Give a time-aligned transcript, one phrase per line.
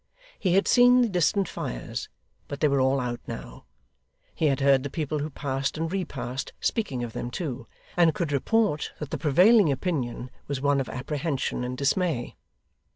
[0.39, 2.09] He had seen the distant fires,
[2.47, 3.65] but they were all out now.
[4.33, 8.31] He had heard the people who passed and repassed, speaking of them too, and could
[8.31, 12.35] report that the prevailing opinion was one of apprehension and dismay.